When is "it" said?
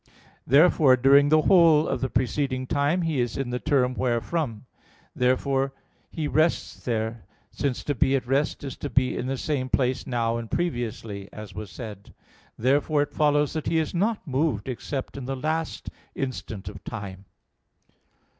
13.03-13.13